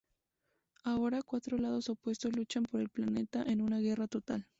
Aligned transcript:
Ahora, 0.83 1.21
cuatro 1.21 1.59
lados 1.59 1.87
opuestos 1.89 2.35
luchan 2.35 2.63
por 2.63 2.81
el 2.81 2.89
planeta 2.89 3.43
en 3.43 3.61
una 3.61 3.77
guerra 3.77 4.07
total. 4.07 4.47